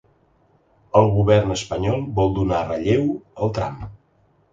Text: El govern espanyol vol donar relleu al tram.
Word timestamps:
El 1.01 1.09
govern 1.17 1.53
espanyol 1.55 2.01
vol 2.19 2.33
donar 2.39 2.61
relleu 2.71 3.05
al 3.45 3.53
tram. 3.59 3.77